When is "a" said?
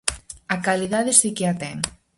0.55-0.57, 1.51-1.53